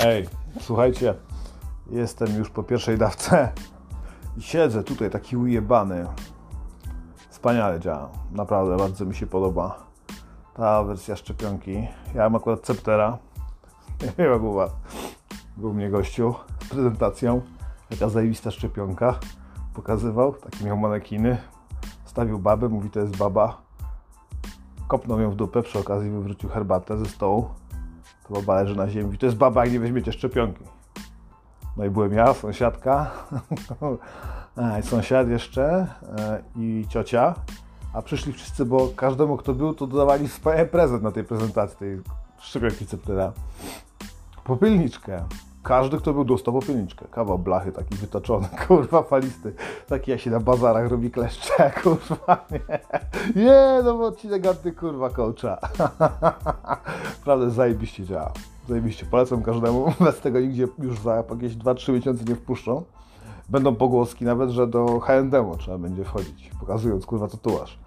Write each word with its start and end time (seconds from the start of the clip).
Ej, 0.00 0.28
słuchajcie, 0.60 1.14
jestem 1.90 2.36
już 2.36 2.50
po 2.50 2.62
pierwszej 2.62 2.98
dawce 2.98 3.52
i 4.36 4.42
siedzę 4.42 4.84
tutaj 4.84 5.10
taki 5.10 5.36
ujebany. 5.36 6.06
Wspaniale 7.30 7.80
działa, 7.80 8.10
naprawdę 8.32 8.76
bardzo 8.76 9.04
mi 9.04 9.14
się 9.14 9.26
podoba 9.26 9.86
ta 10.54 10.84
wersja 10.84 11.16
szczepionki. 11.16 11.88
Ja 12.14 12.22
mam 12.22 12.36
akurat 12.36 12.60
Ceptera, 12.60 13.18
nie 14.02 14.12
wiem 14.18 14.32
jak 14.32 14.42
u. 14.42 14.56
Był 15.56 15.74
mnie 15.74 15.90
gościu 15.90 16.34
z 16.64 16.68
prezentacją, 16.68 17.40
jaka 17.90 18.08
zajebista 18.08 18.50
szczepionka. 18.50 19.18
Pokazywał, 19.74 20.32
takie 20.32 20.64
miał 20.64 20.76
manekiny, 20.76 21.38
stawił 22.04 22.38
babę, 22.38 22.68
mówi 22.68 22.90
to 22.90 23.00
jest 23.00 23.16
baba. 23.16 23.62
Kopnął 24.88 25.20
ją 25.20 25.30
w 25.30 25.36
dupę, 25.36 25.62
przy 25.62 25.78
okazji 25.78 26.10
wywrócił 26.10 26.48
herbatę 26.48 26.98
ze 26.98 27.06
stołu. 27.06 27.48
To 28.28 28.34
baba 28.34 28.54
leży 28.54 28.76
na 28.76 28.88
ziemi. 28.88 29.18
To 29.18 29.26
jest 29.26 29.38
baba, 29.38 29.64
jak 29.64 29.72
nie 29.72 29.80
weźmiecie 29.80 30.12
szczepionki. 30.12 30.64
No 31.76 31.84
i 31.84 31.90
byłem 31.90 32.12
ja, 32.12 32.34
sąsiadka, 32.34 33.10
i 34.80 34.82
sąsiad 34.82 35.28
jeszcze 35.28 35.86
e, 36.18 36.42
i 36.56 36.86
ciocia. 36.88 37.34
A 37.92 38.02
przyszli 38.02 38.32
wszyscy, 38.32 38.64
bo 38.64 38.88
każdemu, 38.96 39.36
kto 39.36 39.54
był, 39.54 39.74
to 39.74 39.86
dodawali 39.86 40.28
swoje 40.28 40.66
prezent 40.66 41.02
na 41.02 41.10
tej 41.10 41.24
prezentacji, 41.24 41.78
tej 41.78 42.00
szczepionki 42.38 42.86
Ceptera. 42.86 43.32
Popielniczkę. 44.44 45.24
Każdy, 45.68 45.98
kto 45.98 46.12
był, 46.12 46.24
dostał 46.24 46.54
popielniczkę. 46.54 47.06
Kawał 47.10 47.38
blachy, 47.38 47.72
taki 47.72 47.94
wytoczony, 47.94 48.48
kurwa, 48.68 49.02
falisty. 49.02 49.52
Taki 49.88 50.10
jak 50.10 50.20
się 50.20 50.30
na 50.30 50.40
bazarach 50.40 50.90
robi 50.90 51.10
kleszcze, 51.10 51.70
kurwa, 51.82 52.46
nie. 52.50 52.78
Nie, 53.44 53.80
no 53.84 53.98
bo 53.98 54.06
odcinek 54.06 54.46
anty, 54.46 54.72
kurwa, 54.72 55.10
coacha. 55.10 55.58
Prawda, 57.24 57.50
zajebiście 57.50 58.04
działa. 58.04 58.32
Zajebiście, 58.68 59.06
polecam 59.06 59.42
każdemu. 59.42 59.92
Bez 60.00 60.20
tego 60.20 60.40
nigdzie 60.40 60.68
już 60.78 60.98
za 61.00 61.16
jakieś 61.16 61.56
2-3 61.56 61.92
miesiące 61.92 62.24
nie 62.24 62.34
wpuszczą. 62.34 62.82
Będą 63.48 63.74
pogłoski 63.74 64.24
nawet, 64.24 64.50
że 64.50 64.66
do 64.66 65.00
H&M 65.00 65.30
trzeba 65.58 65.78
będzie 65.78 66.04
wchodzić, 66.04 66.50
pokazując, 66.60 67.06
kurwa, 67.06 67.28
tatuaż 67.28 67.78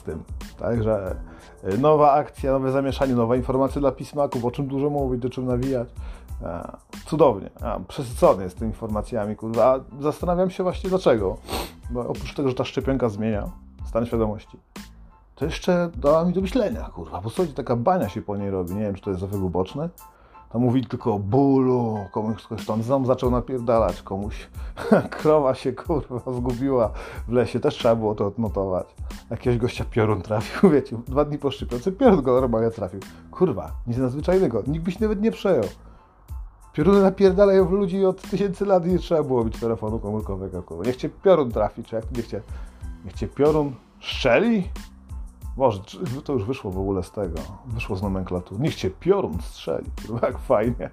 z 0.00 0.02
tym. 0.02 0.22
Także 0.58 1.16
y, 1.64 1.78
nowa 1.78 2.12
akcja, 2.12 2.52
nowe 2.52 2.72
zamieszanie, 2.72 3.14
nowa 3.14 3.36
informacja 3.36 3.80
dla 3.80 3.92
pismaków, 3.92 4.44
o 4.44 4.50
czym 4.50 4.66
dużo 4.66 4.90
mówić, 4.90 5.20
do 5.20 5.30
czym 5.30 5.46
nawijać. 5.46 5.88
E, 6.42 6.76
Cudownie. 7.06 7.50
A, 7.62 7.78
Przesycony 7.88 8.44
jest 8.44 8.58
tymi 8.58 8.70
informacjami, 8.70 9.36
kurwa. 9.36 9.74
A 9.74 10.02
Zastanawiam 10.02 10.50
się 10.50 10.62
właśnie 10.62 10.90
dlaczego. 10.90 11.36
Bo 11.90 12.00
oprócz 12.00 12.34
tego, 12.34 12.48
że 12.48 12.54
ta 12.54 12.64
szczepionka 12.64 13.08
zmienia 13.08 13.50
stan 13.84 14.06
świadomości, 14.06 14.58
to 15.34 15.44
jeszcze 15.44 15.90
dała 15.96 16.24
mi 16.24 16.32
do 16.32 16.40
myślenia, 16.40 16.82
kurwa. 16.82 17.20
Bo 17.20 17.30
słuchajcie, 17.30 17.54
taka 17.54 17.76
bania 17.76 18.08
się 18.08 18.22
po 18.22 18.36
niej 18.36 18.50
robi. 18.50 18.74
Nie 18.74 18.82
wiem, 18.82 18.94
czy 18.94 19.02
to 19.02 19.10
jest 19.10 19.22
efekt 19.22 19.42
uboczny. 19.42 19.88
Tam 20.52 20.62
mówi 20.62 20.86
tylko 20.86 21.14
o 21.14 21.18
bólu, 21.18 21.98
komuś 22.12 22.42
ktoś 22.42 22.66
tam 22.66 22.82
ząb 22.82 23.06
zaczął 23.06 23.30
napierdalać, 23.30 24.02
komuś 24.02 24.48
krowa 25.10 25.54
się 25.54 25.72
kurwa 25.72 26.32
zgubiła 26.32 26.90
w 27.28 27.32
lesie, 27.32 27.60
też 27.60 27.74
trzeba 27.74 27.96
było 27.96 28.14
to 28.14 28.26
odnotować. 28.26 28.94
Jakiegoś 29.30 29.58
gościa 29.58 29.84
piorun 29.90 30.22
trafił, 30.22 30.70
wiecie, 30.70 30.96
dwa 31.06 31.24
dni 31.24 31.38
po 31.38 31.50
szczepionce 31.50 31.92
piorun 31.92 32.22
go 32.22 32.40
normalnie 32.40 32.70
trafił. 32.70 33.00
Kurwa, 33.30 33.72
nic 33.86 33.98
nadzwyczajnego, 33.98 34.62
nikt 34.66 34.84
byś 34.84 35.00
nawet 35.00 35.20
nie 35.22 35.30
przejął. 35.30 35.64
Pioruny 36.72 37.02
napierdalają 37.02 37.70
ludzi 37.70 38.04
od 38.04 38.22
tysięcy 38.22 38.66
lat 38.66 38.86
i 38.86 38.88
nie 38.88 38.98
trzeba 38.98 39.22
było 39.22 39.44
mieć 39.44 39.60
telefonu 39.60 39.98
komórkowego, 39.98 40.62
kurwa. 40.62 40.84
Niech 40.84 40.96
cię 40.96 41.08
piorun 41.08 41.52
trafi, 41.52 41.84
czy 41.84 41.96
jak 41.96 42.12
niech 42.16 42.26
cię, 42.26 42.42
niech 43.04 43.14
cię 43.14 43.28
piorun 43.28 43.74
strzeli? 44.00 44.68
Boże, 45.56 45.80
to 46.24 46.32
już 46.32 46.44
wyszło 46.44 46.70
w 46.70 46.78
ogóle 46.78 47.02
z 47.02 47.10
tego. 47.10 47.38
Wyszło 47.66 47.96
z 47.96 48.02
nomenklatury. 48.02 48.62
Niech 48.62 48.74
cię 48.74 48.90
piorun 48.90 49.38
strzeli. 49.42 49.90
Kurwa, 50.06 50.26
jak 50.26 50.38
fajnie. 50.38 50.90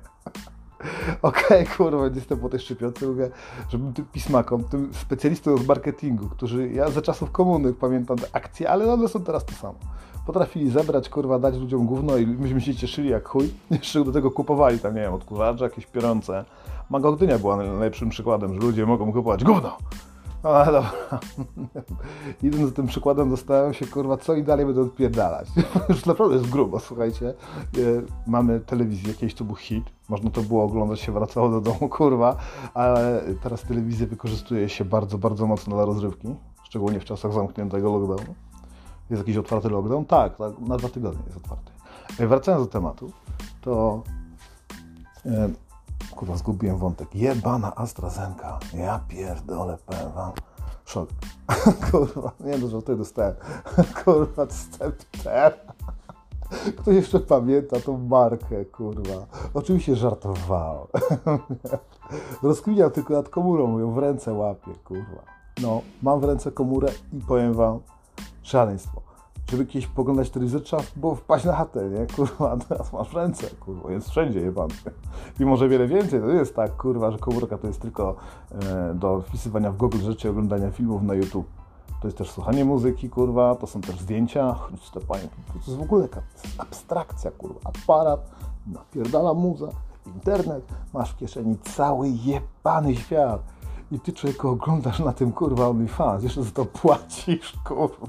Okej, 1.21 1.65
kurwa, 1.65 2.05
jestem 2.15 2.39
po 2.39 2.49
tej 2.49 2.59
szczepionce, 2.59 3.07
mówię, 3.07 3.29
żebym 3.69 3.93
tym 3.93 4.05
pismakom, 4.05 4.63
tym 4.63 4.93
specjalistom 4.93 5.55
od 5.55 5.67
marketingu, 5.67 6.29
którzy, 6.29 6.69
ja 6.69 6.89
za 6.89 7.01
czasów 7.01 7.31
komuny 7.31 7.73
pamiętam 7.73 8.17
te 8.17 8.27
akcje, 8.33 8.69
ale 8.69 8.93
one 8.93 9.07
są 9.07 9.23
teraz 9.23 9.45
to 9.45 9.53
samo. 9.53 9.79
Potrafili 10.27 10.69
zebrać, 10.69 11.09
kurwa, 11.09 11.39
dać 11.39 11.55
ludziom 11.55 11.85
gówno 11.85 12.17
i 12.17 12.27
myśmy 12.27 12.61
się 12.61 12.75
cieszyli 12.75 13.09
jak 13.09 13.27
chuj. 13.27 13.53
Jeszcze 13.71 14.03
do 14.03 14.11
tego 14.11 14.31
kupowali 14.31 14.79
tam, 14.79 14.95
nie 14.95 15.01
wiem, 15.01 15.13
odkurzacze 15.13 15.63
jakieś 15.63 15.85
piorące. 15.85 16.45
Mago 16.89 17.13
Gdynia 17.13 17.39
była 17.39 17.57
najlepszym 17.57 18.09
przykładem, 18.09 18.53
że 18.53 18.59
ludzie 18.59 18.85
mogą 18.85 19.13
kupować 19.13 19.43
gówno. 19.43 19.77
No 20.43 20.49
ale 20.49 20.65
dobra. 20.65 20.91
Idąc 22.43 22.65
za 22.65 22.71
tym 22.71 22.87
przykładem, 22.87 23.31
zastanawiam 23.31 23.73
się, 23.73 23.87
kurwa, 23.87 24.17
co 24.17 24.35
i 24.35 24.43
dalej 24.43 24.65
będę 24.65 24.81
odpierdalać. 24.81 25.47
Już 25.89 26.05
naprawdę 26.05 26.35
jest 26.35 26.49
grubo, 26.49 26.79
słuchajcie. 26.79 27.29
E, 27.29 27.33
Mamy 28.27 28.59
telewizję, 28.59 29.13
kiedyś 29.13 29.33
to 29.33 29.43
był 29.43 29.55
hit. 29.55 29.85
Można 30.09 30.29
to 30.29 30.41
było 30.41 30.63
oglądać, 30.63 30.99
się 30.99 31.11
wracało 31.11 31.49
do 31.49 31.61
domu, 31.61 31.89
kurwa. 31.89 32.35
Ale 32.73 33.23
teraz 33.43 33.61
telewizję 33.61 34.07
wykorzystuje 34.07 34.69
się 34.69 34.85
bardzo, 34.85 35.17
bardzo 35.17 35.47
mocno 35.47 35.75
dla 35.75 35.85
rozrywki. 35.85 36.35
Szczególnie 36.63 36.99
w 36.99 37.05
czasach 37.05 37.33
zamkniętego 37.33 37.91
lockdownu. 37.91 38.35
Jest 39.09 39.21
jakiś 39.21 39.37
otwarty 39.37 39.69
lockdown? 39.69 40.05
Tak, 40.05 40.37
tak 40.37 40.59
na 40.59 40.77
dwa 40.77 40.89
tygodnie 40.89 41.23
jest 41.25 41.37
otwarty. 41.37 41.71
E, 42.19 42.27
Wracając 42.27 42.65
do 42.65 42.71
tematu, 42.71 43.11
to... 43.61 44.03
E, 45.25 45.49
Kurwa, 46.15 46.37
zgubiłem 46.37 46.77
wątek. 46.77 47.15
Jebana 47.15 47.75
AstraZeneca. 47.75 48.59
Ja 48.73 48.99
pierdolę, 49.07 49.77
powiem 49.85 50.11
wam. 50.11 50.31
Szok. 50.85 51.09
Kurwa, 51.91 52.31
nie 52.39 52.57
że 52.57 52.69
tutaj 52.69 52.97
dostałem. 52.97 53.35
Kurwa, 54.03 54.45
Scepter. 54.49 55.53
Kto 56.77 56.91
jeszcze 56.91 57.19
pamięta 57.19 57.79
tą 57.79 57.97
markę, 57.97 58.65
kurwa. 58.65 59.25
Oczywiście 59.53 59.95
żartował. 59.95 60.87
Rozkminiał 62.43 62.91
tylko 62.91 63.13
nad 63.13 63.29
komórą, 63.29 63.67
mówią, 63.67 63.91
w 63.91 63.97
ręce 63.97 64.33
łapie, 64.33 64.71
kurwa. 64.85 65.23
No, 65.61 65.81
mam 66.01 66.19
w 66.19 66.23
ręce 66.23 66.51
komórę 66.51 66.89
i 67.13 67.19
powiem 67.19 67.53
wam, 67.53 67.79
szaleństwo. 68.47 69.01
Żeby 69.51 69.65
kiedyś 69.65 69.87
poglądać 69.87 70.29
telewizor, 70.29 70.63
trzeba 70.63 70.83
było 70.95 71.15
wpaść 71.15 71.45
na 71.45 71.53
chatę, 71.53 71.89
nie? 71.89 72.07
Kurwa, 72.15 72.57
teraz 72.69 72.93
masz 72.93 73.13
ręce, 73.13 73.47
kurwa, 73.49 73.91
jest 73.91 74.09
wszędzie 74.09 74.39
jebany. 74.39 74.73
I 75.39 75.45
może 75.45 75.69
wiele 75.69 75.87
więcej, 75.87 76.21
to 76.21 76.27
jest 76.27 76.55
tak, 76.55 76.77
kurwa, 76.77 77.11
że 77.11 77.17
komórka 77.17 77.57
to 77.57 77.67
jest 77.67 77.81
tylko 77.81 78.15
e, 78.51 78.93
do 78.93 79.21
wpisywania 79.21 79.71
w 79.71 79.77
Google 79.77 79.99
rzeczy, 79.99 80.29
oglądania 80.29 80.71
filmów 80.71 81.03
na 81.03 81.13
YouTube. 81.13 81.47
To 82.01 82.07
jest 82.07 82.17
też 82.17 82.31
słuchanie 82.31 82.65
muzyki, 82.65 83.09
kurwa, 83.09 83.55
to 83.55 83.67
są 83.67 83.81
też 83.81 83.99
zdjęcia. 83.99 84.53
Chryste 84.53 84.99
panie, 84.99 85.27
to 85.47 85.53
jest 85.53 85.75
w 85.79 85.81
ogóle 85.81 86.07
abstrakcja, 86.57 87.31
kurwa. 87.31 87.59
Aparat, 87.63 88.31
napierdala 88.67 89.33
muza, 89.33 89.67
internet, 90.05 90.63
masz 90.93 91.11
w 91.11 91.17
kieszeni 91.17 91.57
cały 91.57 92.09
jebany 92.09 92.95
świat. 92.95 93.41
I 93.91 93.99
ty 93.99 94.13
człowieku 94.13 94.49
oglądasz 94.49 94.99
na 94.99 95.13
tym, 95.13 95.31
kurwa, 95.31 95.67
OnlyFans, 95.67 96.23
jeszcze 96.23 96.43
za 96.43 96.51
to 96.51 96.65
płacisz, 96.65 97.53
kurwa. 97.65 98.07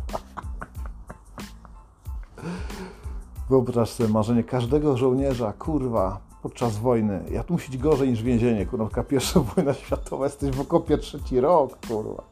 Wyobraź 3.50 3.90
sobie 3.90 4.08
marzenie 4.08 4.44
każdego 4.44 4.96
żołnierza, 4.96 5.52
kurwa, 5.52 6.20
podczas 6.42 6.78
wojny. 6.78 7.24
Ja 7.30 7.44
tu 7.44 7.52
musi 7.52 7.70
być 7.70 7.80
gorzej 7.80 8.08
niż 8.08 8.22
więzienie, 8.22 8.66
kurwa, 8.66 9.04
pierwsza 9.04 9.40
wojna 9.56 9.74
światowa, 9.74 10.24
jesteś 10.24 10.50
w 10.50 10.60
okopie 10.60 10.98
trzeci 10.98 11.40
rok, 11.40 11.78
kurwa. 11.88 12.22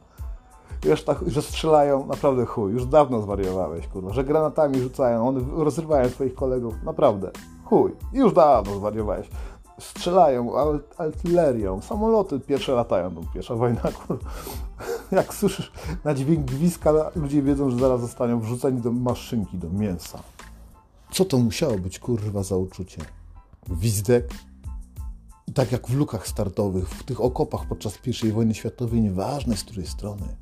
Wiesz, 0.83 1.03
tak, 1.03 1.17
że 1.27 1.41
strzelają, 1.41 2.05
naprawdę 2.05 2.45
chuj, 2.45 2.73
już 2.73 2.85
dawno 2.85 3.21
zwariowałeś, 3.21 3.87
kurwa, 3.87 4.13
że 4.13 4.23
granatami 4.23 4.79
rzucają, 4.79 5.27
one 5.27 5.41
rozrywają 5.63 6.09
swoich 6.09 6.35
kolegów, 6.35 6.75
naprawdę, 6.83 7.31
chuj, 7.63 7.91
już 8.13 8.33
dawno 8.33 8.75
zwariowałeś. 8.75 9.29
Strzelają 9.79 10.51
artylerią, 10.97 11.81
samoloty 11.81 12.39
pierwsze 12.39 12.71
latają, 12.73 13.15
to 13.15 13.21
pierwsza 13.33 13.55
wojna, 13.55 13.81
kurwa. 14.07 14.29
Jak 15.11 15.33
słyszysz 15.33 15.71
na 16.03 16.13
dźwięk 16.13 16.45
gwizdka, 16.45 16.93
ludzie 17.15 17.41
wiedzą, 17.41 17.69
że 17.69 17.77
zaraz 17.77 18.01
zostaną 18.01 18.39
wrzuceni 18.39 18.81
do 18.81 18.91
maszynki, 18.91 19.57
do 19.57 19.69
mięsa. 19.69 20.19
Co 21.17 21.25
to 21.25 21.37
musiało 21.37 21.79
być, 21.79 21.99
kurwa, 21.99 22.43
za 22.43 22.57
uczucie? 22.57 23.01
Gwizdek? 23.69 24.33
I 25.47 25.53
tak 25.53 25.71
jak 25.71 25.87
w 25.87 25.93
lukach 25.93 26.27
startowych, 26.27 26.89
w 26.89 27.03
tych 27.03 27.21
okopach 27.21 27.65
podczas 27.67 27.99
I 28.23 28.31
wojny 28.31 28.55
światowej, 28.55 29.01
nieważne 29.01 29.57
z 29.57 29.63
której 29.63 29.87
strony, 29.87 30.35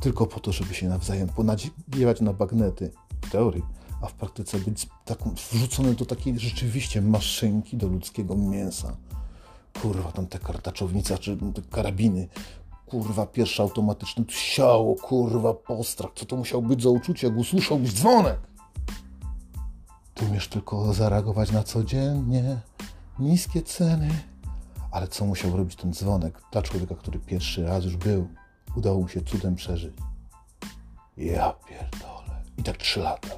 tylko 0.00 0.26
po 0.26 0.40
to, 0.40 0.52
żeby 0.52 0.74
się 0.74 0.88
nawzajem 0.88 1.28
ponadziewać 1.28 2.20
na 2.20 2.32
bagnety, 2.32 2.90
w 3.22 3.30
teorii, 3.30 3.62
a 4.02 4.06
w 4.06 4.12
praktyce 4.12 4.58
być 4.58 4.88
taką, 5.04 5.34
wrzucone 5.52 5.94
do 5.94 6.06
takiej 6.06 6.38
rzeczywiście 6.38 7.02
maszynki 7.02 7.76
do 7.76 7.88
ludzkiego 7.88 8.36
mięsa. 8.36 8.96
Kurwa, 9.82 10.12
tam 10.12 10.26
te 10.26 10.38
kartaczownice, 10.38 11.18
czy 11.18 11.38
te 11.54 11.62
karabiny, 11.62 12.28
kurwa, 12.86 13.26
pierwsze 13.26 13.62
automatyczne, 13.62 14.24
siało, 14.28 14.94
kurwa, 14.94 15.54
postrach, 15.54 16.10
co 16.14 16.26
to 16.26 16.36
musiał 16.36 16.62
być 16.62 16.82
za 16.82 16.88
uczucie, 16.88 17.26
jak 17.26 17.36
usłyszałbyś 17.36 17.92
dzwonek? 17.92 18.55
Ty 20.16 20.24
umiesz 20.24 20.48
tylko 20.48 20.94
zareagować 20.94 21.52
na 21.52 21.62
codziennie, 21.62 22.60
niskie 23.18 23.62
ceny. 23.62 24.10
Ale 24.90 25.08
co 25.08 25.24
musiał 25.24 25.56
robić 25.56 25.76
ten 25.76 25.92
dzwonek 25.92 26.42
dla 26.52 26.62
człowieka, 26.62 26.94
który 26.94 27.18
pierwszy 27.18 27.64
raz 27.64 27.84
już 27.84 27.96
był? 27.96 28.28
Udało 28.76 29.00
mu 29.00 29.08
się 29.08 29.20
cudem 29.22 29.54
przeżyć. 29.54 29.96
Ja 31.16 31.52
pierdolę. 31.68 32.42
I 32.58 32.62
tak 32.62 32.76
trzy 32.76 33.00
lata. 33.00 33.28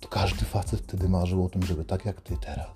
To 0.00 0.08
każdy 0.08 0.44
facet 0.44 0.80
wtedy 0.80 1.08
marzył 1.08 1.44
o 1.44 1.48
tym, 1.48 1.62
żeby 1.62 1.84
tak 1.84 2.04
jak 2.04 2.20
ty 2.20 2.36
teraz 2.36 2.66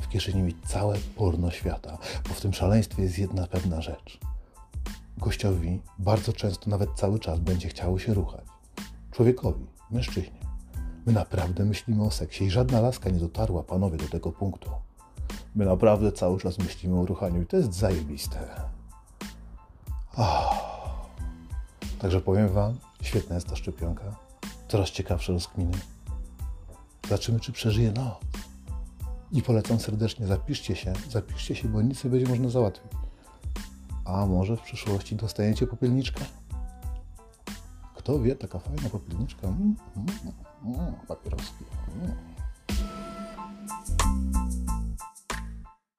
w 0.00 0.08
kieszeni 0.08 0.42
mieć 0.42 0.56
całe 0.66 0.98
porno 0.98 1.50
świata, 1.50 1.98
bo 2.28 2.34
w 2.34 2.40
tym 2.40 2.52
szaleństwie 2.52 3.02
jest 3.02 3.18
jedna 3.18 3.46
pewna 3.46 3.80
rzecz. 3.80 4.18
Gościowi 5.18 5.82
bardzo 5.98 6.32
często, 6.32 6.70
nawet 6.70 6.90
cały 6.94 7.18
czas 7.18 7.38
będzie 7.38 7.68
chciało 7.68 7.98
się 7.98 8.14
ruchać. 8.14 8.44
Człowiekowi, 9.10 9.66
mężczyźnie. 9.90 10.45
My 11.06 11.12
naprawdę 11.12 11.64
myślimy 11.64 12.04
o 12.04 12.10
seksie 12.10 12.44
i 12.44 12.50
żadna 12.50 12.80
laska 12.80 13.10
nie 13.10 13.18
dotarła, 13.18 13.62
panowie, 13.62 13.98
do 13.98 14.08
tego 14.08 14.32
punktu. 14.32 14.70
My 15.54 15.64
naprawdę 15.64 16.12
cały 16.12 16.40
czas 16.40 16.58
myślimy 16.58 17.00
o 17.00 17.06
ruchaniu 17.06 17.42
i 17.42 17.46
to 17.46 17.56
jest 17.56 17.74
zajebiste. 17.74 18.38
Oh. 20.16 20.56
Także 21.98 22.20
powiem 22.20 22.48
Wam, 22.48 22.78
świetna 23.02 23.34
jest 23.34 23.48
ta 23.48 23.56
szczepionka. 23.56 24.16
Coraz 24.68 24.90
ciekawsze 24.90 25.32
rozkminy. 25.32 25.78
Zobaczymy, 27.04 27.40
czy 27.40 27.52
przeżyje 27.52 27.92
noc. 27.92 28.14
I 29.32 29.42
polecam 29.42 29.80
serdecznie, 29.80 30.26
zapiszcie 30.26 30.76
się, 30.76 30.92
zapiszcie 31.10 31.54
się, 31.54 31.68
bo 31.68 31.82
nic 31.82 32.04
nie 32.04 32.10
będzie 32.10 32.28
można 32.28 32.48
załatwić. 32.48 32.92
A 34.04 34.26
może 34.26 34.56
w 34.56 34.60
przyszłości 34.60 35.16
dostaniecie 35.16 35.66
popielniczkę? 35.66 36.24
Kto 38.06 38.18
wie, 38.18 38.36
taka 38.36 38.58
fajna 38.58 38.88
popielniczka. 38.88 39.48